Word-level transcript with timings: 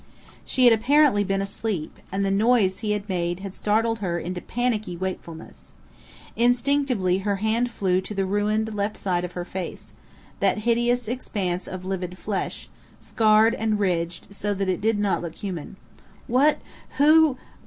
She 0.43 0.63
had 0.63 0.73
apparently 0.73 1.23
been 1.23 1.43
asleep, 1.43 1.99
and 2.11 2.25
the 2.25 2.31
noise 2.31 2.79
he 2.79 2.93
had 2.93 3.07
made 3.07 3.41
had 3.41 3.53
startled 3.53 3.99
her 3.99 4.17
into 4.17 4.41
panicky 4.41 4.97
wakefulness. 4.97 5.73
Instinctively 6.35 7.19
her 7.19 7.35
hand 7.35 7.69
flew 7.69 8.01
to 8.01 8.15
the 8.15 8.25
ruined 8.25 8.73
left 8.73 8.97
side 8.97 9.23
of 9.23 9.33
her 9.33 9.45
face 9.45 9.93
that 10.39 10.57
hideous 10.57 11.07
expanse 11.07 11.67
of 11.67 11.85
livid 11.85 12.17
flesh, 12.17 12.67
scarred 12.99 13.53
and 13.53 13.77
ridged 13.79 14.33
so 14.33 14.55
that 14.55 14.69
it 14.69 14.81
did 14.81 14.97
not 14.97 15.21
look 15.21 15.35
human.... 15.35 15.75
"What? 16.25 16.57
Who 16.97 17.37